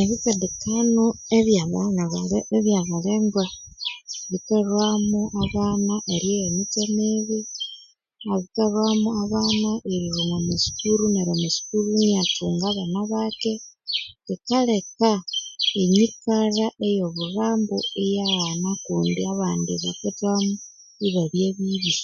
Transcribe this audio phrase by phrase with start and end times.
[0.00, 1.04] Ebitsindikano
[1.38, 3.46] ebya bana abalere ebya balengwa
[4.30, 4.86] bikalhwa
[5.44, 7.38] abana erigha emitse emibi
[8.40, 13.52] bikalhwamu abana erilhwa omwa masukuru neryo amasukuru iniathunga abana bake
[14.26, 15.10] bikaleka
[15.80, 16.66] enyikalha
[16.98, 20.52] yo bulhambu iyaghana kundi abandi bakathwamu
[21.06, 21.94] ibabya bibi